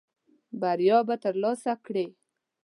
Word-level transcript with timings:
بریا 0.61 0.99
به 1.07 1.15
ترلاسه 1.23 1.73
کړې. 1.85 2.05